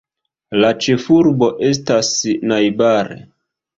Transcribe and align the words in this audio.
La 0.61 0.69
ĉefurbo 0.85 1.51
estas 1.69 2.09
najbare. 2.53 3.19